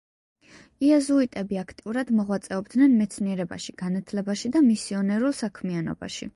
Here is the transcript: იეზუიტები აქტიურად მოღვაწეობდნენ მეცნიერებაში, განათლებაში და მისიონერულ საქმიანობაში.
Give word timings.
იეზუიტები 0.87 1.59
აქტიურად 1.63 2.09
მოღვაწეობდნენ 2.21 2.97
მეცნიერებაში, 3.03 3.77
განათლებაში 3.85 4.55
და 4.59 4.67
მისიონერულ 4.71 5.41
საქმიანობაში. 5.45 6.29